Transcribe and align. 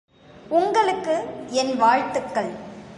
உங்களுக்கு 0.49 1.15
என் 1.49 1.77
வாழ்த்துக்கள். 1.77 2.51